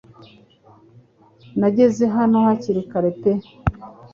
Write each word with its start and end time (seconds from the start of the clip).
Nageze 1.59 2.03
hano 2.15 2.37
hakirikare 2.47 3.09
pe 3.21 3.31